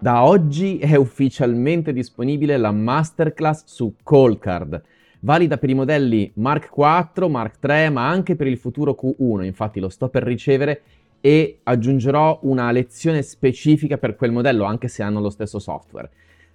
Da 0.00 0.24
oggi 0.24 0.78
è 0.78 0.94
ufficialmente 0.94 1.92
disponibile 1.92 2.56
la 2.56 2.70
masterclass 2.70 3.64
su 3.64 3.96
Coldcard, 4.04 4.80
valida 5.20 5.58
per 5.58 5.70
i 5.70 5.74
modelli 5.74 6.30
Mark 6.34 6.70
IV, 6.72 7.24
Mark 7.24 7.56
III, 7.60 7.90
ma 7.90 8.08
anche 8.08 8.36
per 8.36 8.46
il 8.46 8.58
futuro 8.58 8.96
Q1, 8.96 9.42
infatti 9.42 9.80
lo 9.80 9.88
sto 9.88 10.08
per 10.08 10.22
ricevere 10.22 10.82
e 11.20 11.58
aggiungerò 11.64 12.38
una 12.42 12.70
lezione 12.70 13.22
specifica 13.22 13.98
per 13.98 14.14
quel 14.14 14.30
modello, 14.30 14.62
anche 14.62 14.86
se 14.86 15.02
hanno 15.02 15.18
lo 15.18 15.30
stesso 15.30 15.58
software. 15.58 16.10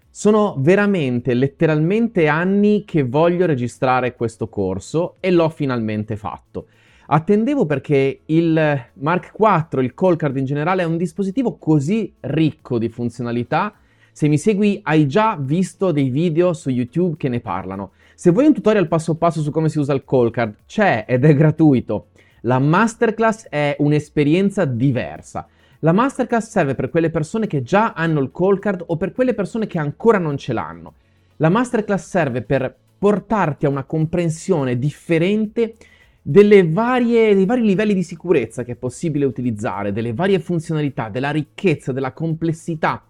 Sono 0.09 0.55
veramente, 0.59 1.33
letteralmente 1.33 2.29
anni 2.29 2.85
che 2.85 3.03
voglio 3.03 3.45
registrare 3.45 4.15
questo 4.15 4.47
corso 4.47 5.17
e 5.19 5.31
l'ho 5.31 5.49
finalmente 5.49 6.15
fatto. 6.15 6.67
Attendevo 7.13 7.67
perché 7.67 8.21
il 8.25 8.85
Mark 8.93 9.33
IV, 9.37 9.83
il 9.83 9.93
Call 9.93 10.15
Card 10.15 10.35
in 10.35 10.45
generale, 10.45 10.81
è 10.81 10.85
un 10.85 10.97
dispositivo 10.97 11.57
così 11.59 12.11
ricco 12.21 12.79
di 12.79 12.89
funzionalità. 12.89 13.75
Se 14.11 14.27
mi 14.27 14.39
segui 14.39 14.79
hai 14.81 15.05
già 15.05 15.37
visto 15.39 15.91
dei 15.91 16.09
video 16.09 16.53
su 16.53 16.71
YouTube 16.71 17.17
che 17.17 17.29
ne 17.29 17.39
parlano. 17.39 17.91
Se 18.15 18.31
vuoi 18.31 18.47
un 18.47 18.53
tutorial 18.53 18.87
passo 18.87 19.13
passo 19.13 19.41
su 19.41 19.51
come 19.51 19.69
si 19.69 19.77
usa 19.77 19.93
il 19.93 20.03
Call 20.03 20.31
Card, 20.31 20.55
c'è 20.65 21.05
ed 21.07 21.23
è 21.23 21.35
gratuito. 21.35 22.07
La 22.41 22.57
masterclass 22.57 23.45
è 23.47 23.75
un'esperienza 23.77 24.65
diversa. 24.65 25.47
La 25.81 25.91
masterclass 25.91 26.49
serve 26.49 26.73
per 26.73 26.89
quelle 26.89 27.11
persone 27.11 27.45
che 27.45 27.61
già 27.61 27.93
hanno 27.93 28.21
il 28.21 28.31
call 28.31 28.57
card 28.57 28.85
o 28.87 28.97
per 28.97 29.11
quelle 29.11 29.35
persone 29.35 29.67
che 29.67 29.77
ancora 29.77 30.17
non 30.17 30.35
ce 30.35 30.51
l'hanno. 30.51 30.93
La 31.35 31.49
masterclass 31.49 32.07
serve 32.09 32.41
per 32.41 32.75
portarti 32.97 33.67
a 33.67 33.69
una 33.69 33.83
comprensione 33.83 34.79
differente 34.79 35.75
varie, 36.23 37.35
dei 37.35 37.45
vari 37.45 37.61
livelli 37.61 37.93
di 37.93 38.03
sicurezza 38.03 38.63
che 38.63 38.73
è 38.73 38.75
possibile 38.75 39.25
utilizzare, 39.25 39.91
delle 39.91 40.13
varie 40.13 40.39
funzionalità, 40.39 41.09
della 41.09 41.31
ricchezza, 41.31 41.91
della 41.91 42.13
complessità, 42.13 43.03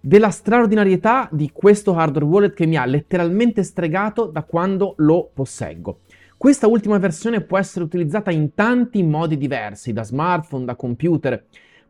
della 0.00 0.30
straordinarietà 0.30 1.28
di 1.32 1.50
questo 1.52 1.94
hardware 1.94 2.24
wallet 2.24 2.54
che 2.54 2.66
mi 2.66 2.76
ha 2.76 2.84
letteralmente 2.84 3.62
stregato 3.62 4.26
da 4.26 4.42
quando 4.42 4.94
lo 4.98 5.30
posseggo. 5.32 6.00
Questa 6.36 6.66
ultima 6.66 6.98
versione 6.98 7.40
può 7.40 7.58
essere 7.58 7.84
utilizzata 7.84 8.30
in 8.30 8.54
tanti 8.54 9.02
modi 9.02 9.38
diversi, 9.38 9.92
da 9.92 10.04
smartphone, 10.04 10.66
da 10.66 10.76
computer, 10.76 11.44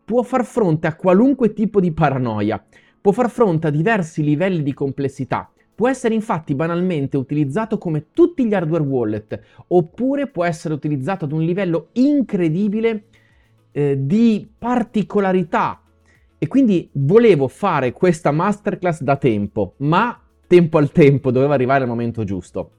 può 0.05 0.23
far 0.23 0.45
fronte 0.45 0.87
a 0.87 0.95
qualunque 0.95 1.53
tipo 1.53 1.81
di 1.81 1.93
paranoia, 1.93 2.65
può 3.01 3.11
far 3.11 3.29
fronte 3.29 3.67
a 3.67 3.71
diversi 3.71 4.23
livelli 4.23 4.63
di 4.63 4.73
complessità, 4.73 5.51
Può 5.77 5.91
essere 5.91 6.15
infatti 6.15 6.55
banalmente 6.55 7.19
utilizzato 7.19 7.77
come 7.77 8.07
tutti 8.15 8.47
gli 8.47 8.55
hardware 8.55 8.83
wallet, 8.83 9.41
oppure 9.69 10.27
può 10.27 10.43
essere 10.43 10.73
utilizzato 10.73 11.27
ad 11.27 11.33
un 11.33 11.43
livello 11.43 11.89
incredibile 11.93 13.05
eh, 13.73 13.95
di 14.01 14.49
particolarità. 14.57 15.83
E 16.39 16.47
quindi 16.47 16.89
volevo 16.93 17.47
fare 17.47 17.93
questa 17.93 18.31
masterclass 18.31 19.03
da 19.03 19.17
tempo, 19.17 19.75
ma 19.79 20.19
tempo 20.47 20.79
al 20.79 20.91
tempo 20.93 21.31
doveva 21.31 21.53
arrivare 21.53 21.85
il 21.85 21.91
momento 21.91 22.25
giusto. 22.25 22.71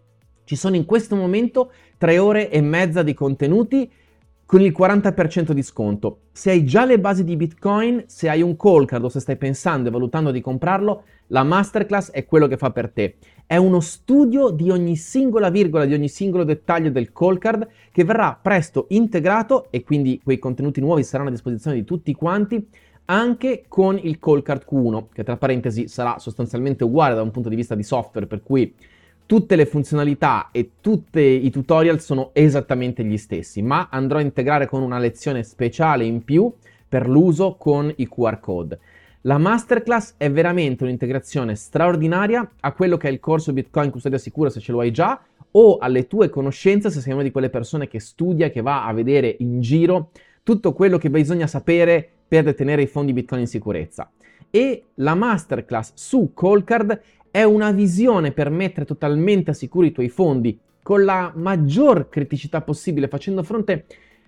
Ci 0.44 0.56
sono 0.56 0.76
in 0.76 0.86
questo 0.86 1.16
momento 1.16 1.72
tre 2.00 2.17
ore 2.17 2.50
e 2.50 2.61
mezza 2.61 3.04
di 3.04 3.14
contenuti 3.14 3.92
con 4.48 4.62
il 4.62 4.73
40% 4.76 5.52
di 5.52 5.62
sconto. 5.62 6.22
Se 6.31 6.52
hai 6.52 6.64
già 6.64 6.86
le 6.86 7.02
basi 7.02 7.26
di 7.26 7.36
Bitcoin, 7.36 8.06
se 8.08 8.30
hai 8.30 8.42
un 8.42 8.56
call 8.56 8.86
card 8.86 9.04
o 9.04 9.09
se 9.09 9.20
stai 9.20 9.36
pensando 9.36 9.89
e 9.89 9.92
valutando 9.92 10.31
di 10.31 10.39
comprarlo, 10.39 11.04
la 11.28 11.44
masterclass 11.44 12.12
è 12.12 12.26
quello 12.26 12.48
che 12.48 12.56
fa 12.56 12.72
per 12.72 12.89
te. 12.89 13.17
È 13.45 13.58
uno 13.58 13.81
studio 13.81 14.50
di 14.50 14.72
ogni 14.72 14.95
singola 14.95 15.50
virgola, 15.50 15.84
di 15.84 15.94
ogni 15.94 16.08
singolo 16.08 16.45
dettaglio 16.45 16.89
del 16.89 17.12
call 17.12 17.38
card 17.39 17.67
che 17.92 18.06
verrà 18.06 18.39
presto 18.42 18.86
integrato 18.89 19.67
e 19.70 19.84
quindi 19.84 20.22
quei 20.23 20.39
contenuti 20.39 20.80
nuovi 20.80 21.04
saranno 21.04 21.28
a 21.28 21.34
disposizione 21.34 21.76
di 21.76 21.84
tutti 21.84 22.14
quanti 22.14 22.66
anche 23.09 23.66
con 23.67 24.00
il 24.02 24.17
call 24.17 24.43
card 24.43 24.66
Q1, 24.70 25.08
che 25.14 25.23
tra 25.26 25.36
parentesi 25.36 25.89
sarà 25.89 26.20
sostanzialmente 26.20 26.86
uguale 26.86 27.16
da 27.16 27.22
un 27.22 27.32
punto 27.32 27.49
di 27.49 27.55
vista 27.55 27.76
di 27.76 27.83
software, 27.83 28.27
per 28.27 28.42
cui 28.43 28.73
tutte 29.27 29.58
le 29.58 29.65
funzionalità 29.65 30.49
e 30.52 30.71
tutti 30.82 31.20
i 31.20 31.52
tutorial 31.52 31.99
sono 31.99 32.32
esattamente 32.33 33.04
gli 33.04 33.17
stessi, 33.17 33.61
ma 33.61 33.89
andrò 33.92 34.17
a 34.17 34.21
integrare 34.21 34.67
con 34.67 34.82
una 34.82 34.98
lezione 34.98 35.43
speciale 35.43 36.05
in 36.05 36.23
più 36.23 36.52
per 36.88 37.08
l'uso 37.08 37.55
con 37.55 37.93
i 37.98 38.08
QR 38.08 38.39
code. 38.39 38.80
La 39.21 39.37
masterclass 39.37 40.14
è 40.16 40.32
veramente 40.32 40.86
un'integrazione 40.86 41.55
straordinaria 41.55 42.49
a 42.61 42.71
quello 42.71 42.95
che 42.95 43.10
è 43.10 43.11
il 43.11 43.20
corso 43.20 43.52
Bitcoin 43.52 43.92
Custodia 43.92 44.17
Sicura 44.17 44.49
se 44.49 44.61
ce 44.61 44.71
lo 44.71 44.80
hai 44.80 44.92
già 44.92 45.21
o 45.52 45.77
alle 45.77 46.08
tue 46.08 46.30
conoscenze 46.30 46.89
se 46.89 47.02
sei 47.02 47.11
una 47.11 47.23
di 47.23 47.32
quelle 47.32 47.49
persone 47.49 47.89
che 47.89 47.99
studia, 47.99 48.49
che 48.49 48.61
va 48.61 48.86
a 48.86 48.93
vedere 48.93 49.36
in 49.39 49.60
giro 49.60 50.11
tutto 50.43 50.71
quello 50.71 50.98
che 50.98 51.10
bisogna 51.10 51.48
sapere 51.48 52.08
per 52.26 52.45
detenere 52.45 52.83
i 52.83 52.87
fondi 52.87 53.11
Bitcoin 53.11 53.42
in 53.42 53.48
sicurezza. 53.48 54.10
E 54.49 54.83
la 54.95 55.16
masterclass 55.16 55.92
su 55.95 56.32
Callcard 56.33 57.02
è 57.37 57.43
una 57.43 57.70
visione 57.70 58.31
per 58.31 58.49
mettere 58.49 58.83
totalmente 58.83 59.52
a 59.52 59.53
sicuro 59.53 59.86
i 59.86 59.92
tuoi 59.92 60.09
fondi 60.09 60.58
con 60.81 61.05
la 61.05 61.31
maggior 61.36 62.09
criticità 62.09 62.61
possibile, 62.61 63.08
facendo 63.08 63.43
fronte 63.43 63.86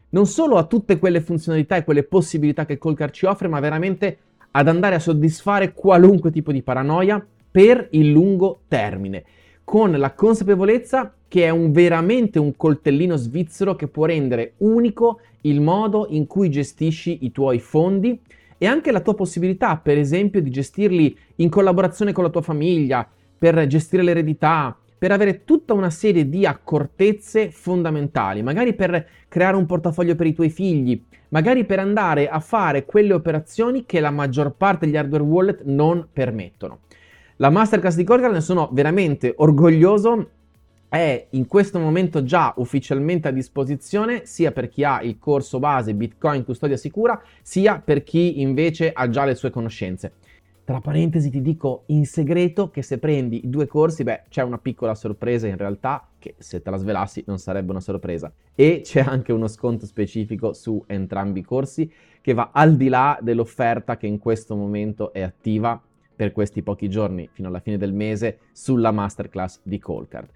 non 0.10 0.28
solo 0.28 0.58
a 0.58 0.66
tutte 0.66 1.00
quelle 1.00 1.20
funzionalità 1.20 1.76
e 1.76 1.84
quelle 1.84 2.04
possibilità 2.04 2.68
che 2.68 2.78
Colcar 2.78 3.10
ci 3.10 3.26
offre, 3.26 3.48
ma 3.48 3.60
veramente 3.60 4.18
ad 4.52 4.68
andare 4.68 4.94
a 4.94 5.00
soddisfare 5.00 5.74
qualunque 5.74 6.30
tipo 6.30 6.52
di 6.52 6.62
paranoia 6.62 7.26
per 7.50 7.88
il 7.94 8.12
lungo 8.12 8.62
termine, 8.68 9.24
con 9.64 9.90
la 9.90 10.14
consapevolezza 10.14 11.12
che 11.28 11.46
è 11.46 11.50
un, 11.50 11.72
veramente 11.72 12.38
un 12.38 12.56
coltellino 12.56 13.16
svizzero 13.16 13.76
che 13.76 13.88
può 13.88 14.06
rendere 14.06 14.54
unico 14.58 15.22
il 15.42 15.62
modo 15.62 16.06
in 16.12 16.28
cui 16.28 16.52
gestisci 16.52 17.26
i 17.26 17.32
tuoi 17.32 17.58
fondi 17.58 18.22
e 18.60 18.68
anche 18.68 18.92
la 18.92 19.00
tua 19.00 19.16
possibilità, 19.16 19.78
per 19.78 19.98
esempio, 19.98 20.42
di 20.42 20.52
gestirli 20.52 21.18
in 21.38 21.50
collaborazione 21.50 22.12
con 22.12 22.24
la 22.24 22.30
tua 22.30 22.42
famiglia, 22.42 23.10
per 23.38 23.66
gestire 23.68 24.04
l'eredità, 24.04 24.78
per 24.98 25.14
avere 25.14 25.46
tutta 25.46 25.74
una 25.74 25.90
serie 25.90 26.28
di 26.28 26.46
accortezze 26.46 27.52
fondamentali, 27.52 28.44
magari 28.44 28.76
per 28.76 29.08
creare 29.30 29.56
un 29.56 29.66
portafoglio 29.66 30.16
per 30.16 30.28
i 30.28 30.34
tuoi 30.34 30.50
figli, 30.50 31.02
magari 31.30 31.64
per 31.64 31.80
andare 31.80 32.28
a 32.28 32.42
fare 32.42 32.84
quelle 32.84 33.14
operazioni 33.14 33.86
che 33.86 34.02
la 34.02 34.12
maggior 34.12 34.56
parte 34.58 34.86
degli 34.86 34.98
hardware 34.98 35.24
wallet 35.24 35.62
non 35.64 36.06
permettono. 36.12 36.80
La 37.38 37.50
masterclass 37.50 37.96
di 37.96 38.04
Corgal 38.04 38.34
ne 38.34 38.42
sono 38.42 38.68
veramente 38.74 39.34
orgoglioso 39.38 40.32
è 40.90 41.28
in 41.32 41.46
questo 41.46 41.80
momento 41.80 42.24
già 42.24 42.54
ufficialmente 42.58 43.28
a 43.28 43.32
disposizione 43.32 44.26
sia 44.26 44.52
per 44.52 44.68
chi 44.68 44.84
ha 44.84 45.02
il 45.02 45.20
corso 45.20 45.60
base 45.60 45.94
Bitcoin 45.94 46.44
Custodia 46.44 46.78
Sicura, 46.78 47.22
sia 47.44 47.80
per 47.80 48.04
chi 48.04 48.42
invece 48.42 48.92
ha 48.92 49.08
già 49.08 49.24
le 49.24 49.36
sue 49.36 49.52
conoscenze. 49.52 50.14
Tra 50.64 50.82
parentesi 50.82 51.30
ti 51.30 51.42
dico 51.42 51.84
in 51.88 52.06
segreto 52.06 52.70
che 52.70 52.84
se 52.84 53.00
prendi 53.00 53.46
i 53.46 53.50
due 53.50 53.66
corsi, 53.66 54.04
beh, 54.04 54.26
c'è 54.30 54.44
una 54.44 54.60
piccola 54.60 54.94
sorpresa 54.94 55.48
in 55.48 55.58
realtà, 55.58 56.08
che 56.20 56.36
se 56.38 56.62
te 56.62 56.70
la 56.70 56.78
svelassi 56.78 57.24
non 57.26 57.40
sarebbe 57.40 57.72
una 57.72 57.80
sorpresa. 57.80 58.32
E 58.54 58.82
c'è 58.84 59.02
anche 59.02 59.32
uno 59.32 59.48
sconto 59.48 59.88
specifico 59.88 60.54
su 60.54 60.84
entrambi 60.86 61.40
i 61.40 61.44
corsi 61.44 61.92
che 62.22 62.34
va 62.34 62.50
al 62.54 62.76
di 62.76 62.88
là 62.88 63.18
dell'offerta 63.20 63.98
che 63.98 64.06
in 64.06 64.20
questo 64.20 64.56
momento 64.56 65.12
è 65.12 65.22
attiva 65.22 65.82
per 66.16 66.32
questi 66.32 66.62
pochi 66.62 66.90
giorni 66.90 67.30
fino 67.32 67.48
alla 67.48 67.62
fine 67.62 67.78
del 67.78 67.94
mese 67.94 68.40
sulla 68.52 68.92
masterclass 68.92 69.62
di 69.64 69.80
Callcard. 69.80 70.30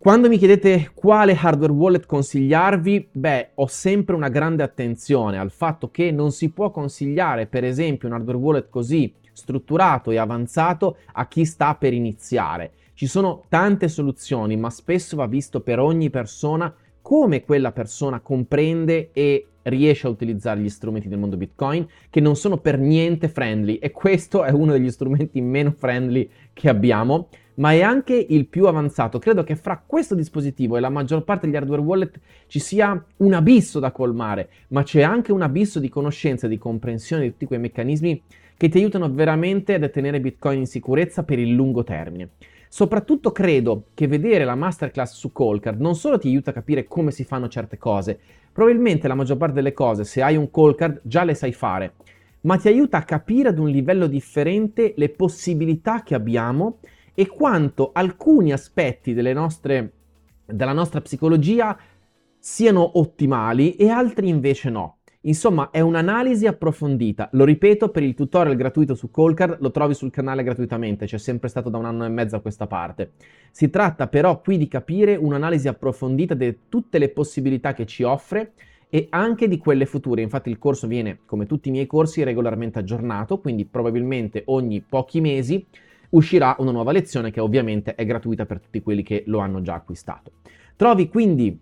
Quando 0.00 0.28
mi 0.28 0.38
chiedete 0.38 0.92
quale 0.94 1.36
hardware 1.36 1.72
wallet 1.72 2.06
consigliarvi, 2.06 3.08
beh, 3.10 3.50
ho 3.54 3.66
sempre 3.66 4.14
una 4.14 4.28
grande 4.28 4.62
attenzione 4.62 5.38
al 5.38 5.50
fatto 5.50 5.90
che 5.90 6.12
non 6.12 6.30
si 6.30 6.50
può 6.50 6.70
consigliare, 6.70 7.46
per 7.46 7.64
esempio, 7.64 8.06
un 8.06 8.14
hardware 8.14 8.38
wallet 8.38 8.68
così 8.68 9.12
strutturato 9.32 10.12
e 10.12 10.16
avanzato 10.16 10.98
a 11.14 11.26
chi 11.26 11.44
sta 11.44 11.74
per 11.74 11.92
iniziare. 11.94 12.70
Ci 12.94 13.08
sono 13.08 13.42
tante 13.48 13.88
soluzioni, 13.88 14.56
ma 14.56 14.70
spesso 14.70 15.16
va 15.16 15.26
visto 15.26 15.62
per 15.62 15.80
ogni 15.80 16.10
persona 16.10 16.72
come 17.02 17.42
quella 17.42 17.72
persona 17.72 18.20
comprende 18.20 19.10
e 19.12 19.46
riesce 19.62 20.06
a 20.06 20.10
utilizzare 20.10 20.60
gli 20.60 20.68
strumenti 20.68 21.08
del 21.08 21.18
mondo 21.18 21.36
Bitcoin 21.36 21.86
che 22.08 22.20
non 22.20 22.36
sono 22.36 22.58
per 22.58 22.78
niente 22.78 23.28
friendly 23.28 23.74
e 23.74 23.90
questo 23.90 24.44
è 24.44 24.50
uno 24.52 24.72
degli 24.72 24.90
strumenti 24.90 25.40
meno 25.40 25.72
friendly 25.76 26.30
che 26.52 26.68
abbiamo 26.68 27.28
ma 27.58 27.72
è 27.72 27.82
anche 27.82 28.14
il 28.28 28.46
più 28.46 28.66
avanzato. 28.66 29.18
Credo 29.18 29.44
che 29.44 29.56
fra 29.56 29.82
questo 29.84 30.14
dispositivo 30.14 30.76
e 30.76 30.80
la 30.80 30.88
maggior 30.88 31.22
parte 31.24 31.46
degli 31.46 31.56
hardware 31.56 31.82
wallet 31.82 32.20
ci 32.46 32.58
sia 32.58 33.04
un 33.18 33.32
abisso 33.32 33.78
da 33.78 33.92
colmare, 33.92 34.48
ma 34.68 34.82
c'è 34.82 35.02
anche 35.02 35.32
un 35.32 35.42
abisso 35.42 35.78
di 35.78 35.88
conoscenza 35.88 36.46
e 36.46 36.50
di 36.50 36.58
comprensione 36.58 37.22
di 37.22 37.30
tutti 37.30 37.46
quei 37.46 37.58
meccanismi 37.58 38.22
che 38.56 38.68
ti 38.68 38.78
aiutano 38.78 39.12
veramente 39.12 39.74
a 39.74 39.88
tenere 39.88 40.20
Bitcoin 40.20 40.60
in 40.60 40.66
sicurezza 40.66 41.22
per 41.22 41.38
il 41.38 41.52
lungo 41.52 41.84
termine. 41.84 42.30
Soprattutto 42.68 43.32
credo 43.32 43.86
che 43.94 44.06
vedere 44.06 44.44
la 44.44 44.54
masterclass 44.54 45.14
su 45.14 45.32
Callcard 45.32 45.80
non 45.80 45.94
solo 45.94 46.18
ti 46.18 46.28
aiuta 46.28 46.50
a 46.50 46.54
capire 46.54 46.84
come 46.84 47.10
si 47.12 47.24
fanno 47.24 47.48
certe 47.48 47.78
cose, 47.78 48.18
probabilmente 48.52 49.08
la 49.08 49.14
maggior 49.14 49.36
parte 49.36 49.54
delle 49.54 49.72
cose, 49.72 50.04
se 50.04 50.22
hai 50.22 50.36
un 50.36 50.50
Callcard, 50.50 51.00
già 51.02 51.24
le 51.24 51.34
sai 51.34 51.52
fare, 51.52 51.94
ma 52.42 52.56
ti 52.56 52.68
aiuta 52.68 52.98
a 52.98 53.04
capire 53.04 53.48
ad 53.48 53.58
un 53.58 53.68
livello 53.68 54.06
differente 54.06 54.92
le 54.96 55.08
possibilità 55.08 56.02
che 56.02 56.14
abbiamo 56.14 56.78
e 57.18 57.26
quanto 57.26 57.90
alcuni 57.92 58.52
aspetti 58.52 59.12
nostre, 59.32 59.92
della 60.46 60.72
nostra 60.72 61.00
psicologia 61.00 61.76
siano 62.38 62.96
ottimali 62.96 63.74
e 63.74 63.88
altri 63.88 64.28
invece 64.28 64.70
no. 64.70 64.98
Insomma, 65.22 65.70
è 65.72 65.80
un'analisi 65.80 66.46
approfondita. 66.46 67.28
Lo 67.32 67.44
ripeto, 67.44 67.88
per 67.88 68.04
il 68.04 68.14
tutorial 68.14 68.54
gratuito 68.54 68.94
su 68.94 69.10
Colcard 69.10 69.56
lo 69.58 69.72
trovi 69.72 69.94
sul 69.94 70.12
canale 70.12 70.44
gratuitamente, 70.44 71.06
c'è 71.06 71.18
sempre 71.18 71.48
stato 71.48 71.68
da 71.70 71.78
un 71.78 71.86
anno 71.86 72.04
e 72.04 72.08
mezzo 72.08 72.36
a 72.36 72.40
questa 72.40 72.68
parte. 72.68 73.14
Si 73.50 73.68
tratta 73.68 74.06
però 74.06 74.40
qui 74.40 74.56
di 74.56 74.68
capire 74.68 75.16
un'analisi 75.16 75.66
approfondita 75.66 76.34
di 76.34 76.56
tutte 76.68 76.98
le 76.98 77.08
possibilità 77.08 77.74
che 77.74 77.84
ci 77.84 78.04
offre 78.04 78.52
e 78.88 79.08
anche 79.10 79.48
di 79.48 79.58
quelle 79.58 79.86
future. 79.86 80.22
Infatti 80.22 80.50
il 80.50 80.58
corso 80.58 80.86
viene, 80.86 81.18
come 81.26 81.46
tutti 81.46 81.66
i 81.68 81.72
miei 81.72 81.88
corsi, 81.88 82.22
regolarmente 82.22 82.78
aggiornato, 82.78 83.40
quindi 83.40 83.64
probabilmente 83.64 84.44
ogni 84.46 84.80
pochi 84.88 85.20
mesi 85.20 85.66
uscirà 86.10 86.54
una 86.58 86.70
nuova 86.70 86.92
lezione 86.92 87.30
che 87.30 87.40
ovviamente 87.40 87.94
è 87.94 88.04
gratuita 88.04 88.44
per 88.46 88.60
tutti 88.60 88.82
quelli 88.82 89.02
che 89.02 89.22
lo 89.26 89.38
hanno 89.38 89.62
già 89.62 89.72
acquistato. 89.74 90.32
Trovi 90.76 91.08
quindi 91.08 91.58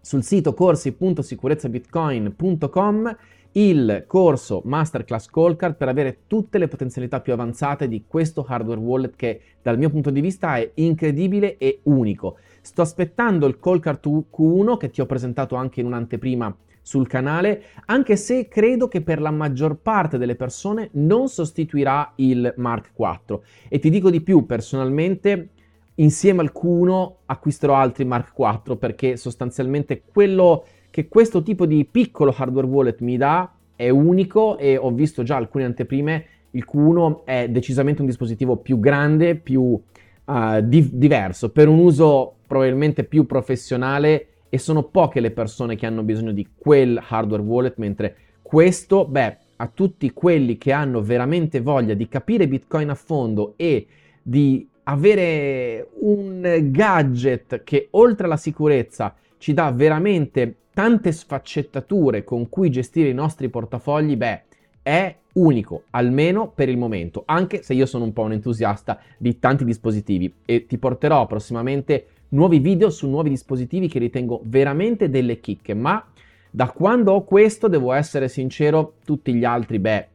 sul 0.00 0.22
sito 0.22 0.54
corsi.sicurezzaBitcoin.com 0.54 3.16
il 3.52 4.04
corso 4.06 4.62
Masterclass 4.64 5.26
Coldcard 5.26 5.76
per 5.76 5.88
avere 5.88 6.20
tutte 6.26 6.56
le 6.58 6.68
potenzialità 6.68 7.20
più 7.20 7.34
avanzate 7.34 7.86
di 7.86 8.04
questo 8.06 8.46
hardware 8.48 8.80
wallet 8.80 9.14
che 9.14 9.40
dal 9.60 9.76
mio 9.76 9.90
punto 9.90 10.08
di 10.10 10.22
vista 10.22 10.56
è 10.56 10.70
incredibile 10.74 11.58
e 11.58 11.80
unico. 11.84 12.38
Sto 12.62 12.80
aspettando 12.82 13.46
il 13.46 13.58
Coldcard 13.58 14.00
Q1 14.00 14.78
che 14.78 14.90
ti 14.90 15.02
ho 15.02 15.06
presentato 15.06 15.56
anche 15.56 15.80
in 15.80 15.86
un'anteprima 15.86 16.56
sul 16.82 17.06
canale, 17.06 17.62
anche 17.86 18.16
se 18.16 18.48
credo 18.48 18.88
che 18.88 19.00
per 19.00 19.20
la 19.20 19.30
maggior 19.30 19.76
parte 19.76 20.18
delle 20.18 20.34
persone 20.34 20.90
non 20.92 21.28
sostituirà 21.28 22.12
il 22.16 22.52
Mark 22.56 22.90
IV. 22.96 23.40
E 23.68 23.78
ti 23.78 23.88
dico 23.88 24.10
di 24.10 24.20
più, 24.20 24.44
personalmente 24.44 25.50
insieme 25.96 26.40
al 26.40 26.52
Q1 26.54 27.12
acquisterò 27.26 27.74
altri 27.74 28.04
Mark 28.04 28.32
IV 28.36 28.76
perché 28.76 29.16
sostanzialmente 29.16 30.02
quello 30.10 30.64
che 30.90 31.08
questo 31.08 31.42
tipo 31.42 31.66
di 31.66 31.86
piccolo 31.90 32.34
hardware 32.36 32.66
wallet 32.66 33.00
mi 33.00 33.16
dà 33.16 33.50
è 33.76 33.88
unico 33.88 34.58
e 34.58 34.76
ho 34.76 34.90
visto 34.90 35.22
già 35.22 35.36
alcune 35.36 35.64
anteprime, 35.64 36.24
il 36.50 36.66
Q1 36.70 37.24
è 37.24 37.48
decisamente 37.48 38.00
un 38.00 38.06
dispositivo 38.06 38.56
più 38.56 38.78
grande, 38.78 39.36
più 39.36 39.62
uh, 39.62 40.60
di- 40.62 40.90
diverso, 40.92 41.50
per 41.50 41.68
un 41.68 41.78
uso 41.78 42.34
probabilmente 42.46 43.04
più 43.04 43.26
professionale 43.26 44.26
e 44.54 44.58
sono 44.58 44.82
poche 44.82 45.20
le 45.20 45.30
persone 45.30 45.76
che 45.76 45.86
hanno 45.86 46.02
bisogno 46.02 46.30
di 46.30 46.46
quel 46.54 47.02
hardware 47.08 47.40
wallet, 47.40 47.78
mentre 47.78 48.16
questo, 48.42 49.06
beh, 49.06 49.38
a 49.56 49.66
tutti 49.72 50.12
quelli 50.12 50.58
che 50.58 50.72
hanno 50.72 51.00
veramente 51.00 51.62
voglia 51.62 51.94
di 51.94 52.06
capire 52.06 52.46
Bitcoin 52.46 52.90
a 52.90 52.94
fondo 52.94 53.54
e 53.56 53.86
di 54.22 54.68
avere 54.82 55.88
un 56.00 56.68
gadget 56.70 57.64
che 57.64 57.88
oltre 57.92 58.26
alla 58.26 58.36
sicurezza 58.36 59.14
ci 59.38 59.54
dà 59.54 59.70
veramente 59.70 60.56
tante 60.74 61.12
sfaccettature 61.12 62.22
con 62.22 62.50
cui 62.50 62.68
gestire 62.68 63.08
i 63.08 63.14
nostri 63.14 63.48
portafogli, 63.48 64.18
beh, 64.18 64.42
è 64.82 65.16
unico, 65.32 65.84
almeno 65.92 66.50
per 66.50 66.68
il 66.68 66.76
momento, 66.76 67.22
anche 67.24 67.62
se 67.62 67.72
io 67.72 67.86
sono 67.86 68.04
un 68.04 68.12
po' 68.12 68.24
un 68.24 68.32
entusiasta 68.32 69.00
di 69.16 69.38
tanti 69.38 69.64
dispositivi 69.64 70.30
e 70.44 70.66
ti 70.66 70.76
porterò 70.76 71.24
prossimamente 71.26 72.06
nuovi 72.32 72.58
video 72.58 72.90
su 72.90 73.08
nuovi 73.08 73.30
dispositivi 73.30 73.88
che 73.88 73.98
ritengo 73.98 74.42
veramente 74.44 75.08
delle 75.08 75.40
chicche, 75.40 75.72
ma 75.74 76.04
da 76.50 76.70
quando 76.70 77.12
ho 77.12 77.24
questo, 77.24 77.68
devo 77.68 77.92
essere 77.92 78.28
sincero, 78.28 78.96
tutti 79.04 79.32
gli 79.34 79.44
altri, 79.44 79.78
beh, 79.78 80.08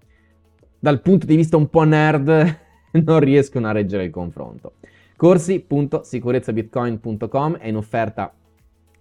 dal 0.80 1.02
punto 1.02 1.26
di 1.26 1.36
vista 1.36 1.58
un 1.58 1.68
po' 1.70 1.84
nerd, 1.84 2.58
non 3.04 3.20
riescono 3.20 3.68
a 3.68 3.72
reggere 3.72 4.06
il 4.06 4.12
confronto. 4.12 4.74
Corsi.sicurezzabitcoin.com 5.16 7.58
è 7.58 7.68
in 7.68 7.76
offerta 7.76 8.32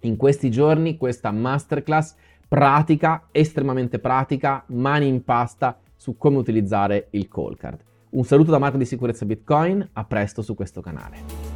in 0.00 0.16
questi 0.16 0.50
giorni 0.50 0.96
questa 0.96 1.30
masterclass 1.30 2.16
pratica, 2.48 3.28
estremamente 3.32 3.98
pratica, 3.98 4.64
mani 4.68 5.08
in 5.08 5.22
pasta 5.24 5.78
su 5.94 6.16
come 6.16 6.38
utilizzare 6.38 7.08
il 7.10 7.28
call 7.28 7.54
card. 7.56 7.80
Un 8.10 8.24
saluto 8.24 8.50
da 8.50 8.58
Marco 8.58 8.78
di 8.78 8.86
Sicurezza 8.86 9.26
Bitcoin, 9.26 9.86
a 9.92 10.04
presto 10.04 10.40
su 10.42 10.54
questo 10.54 10.80
canale. 10.80 11.55